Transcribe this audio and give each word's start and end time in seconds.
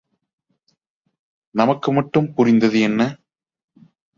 நமக்கு 1.55 1.91
மட்டும் 1.91 2.33
புரிந்து... 2.33 2.69
என்ன? 2.81 3.01